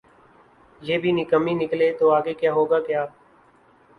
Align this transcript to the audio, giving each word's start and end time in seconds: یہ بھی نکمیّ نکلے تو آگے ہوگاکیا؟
یہ 0.81 0.97
بھی 1.01 1.11
نکمیّ 1.11 1.53
نکلے 1.55 1.91
تو 1.99 2.05
آگے 2.13 2.33
ہوگاکیا؟ 2.33 2.47